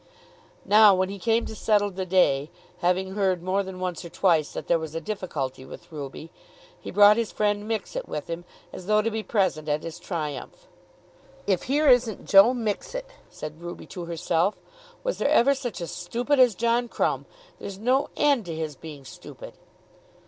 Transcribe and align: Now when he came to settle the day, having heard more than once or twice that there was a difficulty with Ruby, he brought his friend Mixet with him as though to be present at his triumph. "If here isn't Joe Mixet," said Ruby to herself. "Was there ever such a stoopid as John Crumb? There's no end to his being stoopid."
Now 0.65 0.95
when 0.95 1.09
he 1.09 1.19
came 1.19 1.45
to 1.45 1.53
settle 1.53 1.91
the 1.91 2.07
day, 2.07 2.49
having 2.79 3.13
heard 3.13 3.43
more 3.43 3.61
than 3.61 3.79
once 3.79 4.03
or 4.03 4.09
twice 4.09 4.51
that 4.53 4.65
there 4.65 4.79
was 4.79 4.95
a 4.95 4.99
difficulty 4.99 5.63
with 5.63 5.91
Ruby, 5.91 6.31
he 6.79 6.89
brought 6.89 7.17
his 7.17 7.31
friend 7.31 7.69
Mixet 7.69 8.07
with 8.07 8.27
him 8.27 8.43
as 8.73 8.87
though 8.87 9.03
to 9.03 9.11
be 9.11 9.21
present 9.21 9.69
at 9.69 9.83
his 9.83 9.99
triumph. 9.99 10.67
"If 11.45 11.65
here 11.69 11.87
isn't 11.87 12.25
Joe 12.25 12.51
Mixet," 12.51 13.11
said 13.29 13.61
Ruby 13.61 13.85
to 13.93 14.05
herself. 14.05 14.55
"Was 15.03 15.19
there 15.19 15.29
ever 15.29 15.53
such 15.53 15.79
a 15.81 15.85
stoopid 15.85 16.39
as 16.39 16.55
John 16.55 16.87
Crumb? 16.87 17.27
There's 17.59 17.77
no 17.77 18.09
end 18.17 18.45
to 18.47 18.55
his 18.55 18.75
being 18.75 19.05
stoopid." 19.05 19.53